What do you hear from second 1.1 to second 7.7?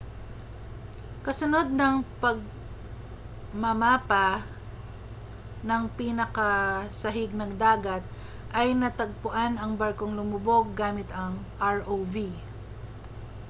kasunod ng pagmamapa ng pinakasahig ng